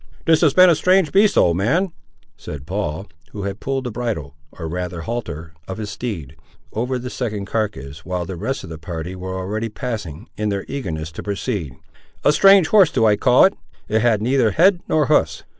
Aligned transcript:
"This 0.25 0.41
has 0.41 0.55
been 0.55 0.67
a 0.67 0.73
strange 0.73 1.11
beast, 1.11 1.37
old 1.37 1.57
man," 1.57 1.91
said 2.35 2.65
Paul, 2.65 3.05
who 3.33 3.43
had 3.43 3.59
pulled 3.59 3.83
the 3.83 3.91
bridle, 3.91 4.35
or 4.51 4.67
rather 4.67 5.01
halter 5.01 5.53
of 5.67 5.77
his 5.77 5.91
steed, 5.91 6.35
over 6.73 6.97
the 6.97 7.11
second 7.11 7.45
carcass, 7.45 8.03
while 8.03 8.25
the 8.25 8.35
rest 8.35 8.63
of 8.63 8.71
the 8.71 8.79
party 8.79 9.13
were 9.15 9.37
already 9.37 9.69
passing, 9.69 10.27
in 10.37 10.49
their 10.49 10.65
eagerness 10.67 11.11
to 11.11 11.21
proceed; 11.21 11.75
"a 12.23 12.31
strange 12.33 12.69
horse 12.69 12.89
do 12.91 13.05
I 13.05 13.15
call 13.15 13.45
it; 13.45 13.53
it 13.87 14.01
had 14.01 14.23
neither 14.23 14.49
head 14.49 14.81
nor 14.89 15.05
hoofs!" 15.05 15.43